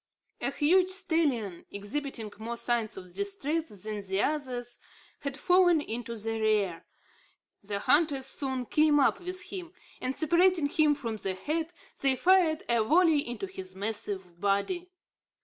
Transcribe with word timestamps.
A 0.41 0.49
huge 0.51 0.89
stallion, 0.89 1.67
exhibiting 1.69 2.33
more 2.39 2.57
signs 2.57 2.97
of 2.97 3.13
distress 3.13 3.69
than 3.83 4.01
the 4.01 4.19
others, 4.19 4.79
had 5.19 5.37
fallen 5.37 5.79
into 5.79 6.17
the 6.17 6.41
rear. 6.41 6.87
The 7.61 7.77
hunters 7.77 8.25
soon 8.25 8.65
came 8.65 8.99
up 8.99 9.19
with 9.19 9.43
him; 9.51 9.73
and, 10.01 10.15
separating 10.15 10.69
him 10.69 10.95
from 10.95 11.17
the 11.17 11.35
herd, 11.35 11.71
they 12.01 12.15
fired 12.15 12.63
a 12.67 12.83
volley 12.83 13.19
into 13.27 13.45
his 13.45 13.75
massive 13.75 14.39
body. 14.41 14.89